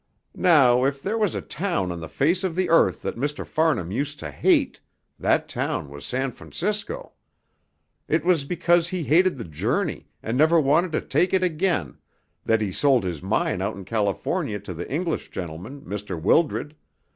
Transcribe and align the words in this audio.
"Now, 0.33 0.83
if 0.83 1.03
there 1.03 1.15
was 1.15 1.35
a 1.35 1.43
town 1.43 1.91
on 1.91 1.99
the 1.99 2.09
face 2.09 2.43
of 2.43 2.55
the 2.55 2.69
earth 2.71 3.03
that 3.03 3.17
Mr. 3.17 3.45
Farnham 3.45 3.91
used 3.91 4.17
to 4.17 4.31
hate, 4.31 4.79
that 5.19 5.47
town 5.47 5.91
was 5.91 6.07
San 6.07 6.31
Francisco. 6.31 7.11
It 8.07 8.25
was 8.25 8.43
because 8.43 8.87
he 8.87 9.03
hated 9.03 9.37
the 9.37 9.43
journey, 9.43 10.07
and 10.23 10.35
never 10.35 10.59
wanted 10.59 10.91
to 10.93 11.01
take 11.01 11.33
it 11.35 11.43
again, 11.43 11.99
that 12.43 12.61
he 12.61 12.71
sold 12.71 13.03
his 13.03 13.21
mine 13.21 13.61
out 13.61 13.75
in 13.75 13.85
California 13.85 14.57
to 14.61 14.73
the 14.73 14.89
English 14.91 15.29
gentleman, 15.29 15.81
Mr. 15.81 16.19
Wildred. 16.19 16.75